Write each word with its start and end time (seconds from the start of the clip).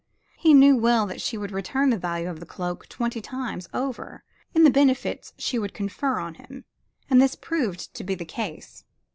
He 0.35 0.55
well 0.73 1.05
knew 1.05 1.13
that 1.13 1.21
she 1.21 1.37
would 1.37 1.51
return 1.51 1.91
the 1.91 1.95
value 1.99 2.27
of 2.27 2.39
the 2.39 2.45
cloak 2.47 2.89
twenty 2.89 3.21
times 3.21 3.69
over 3.71 4.23
in 4.51 4.63
the 4.63 4.71
benefits 4.71 5.31
she 5.37 5.59
would 5.59 5.75
confer 5.75 6.17
on 6.17 6.33
him, 6.33 6.65
and 7.07 7.21
this 7.21 7.35
proved 7.35 7.93
to 7.93 8.03
be 8.03 8.15
the 8.15 8.25
case. 8.25 8.83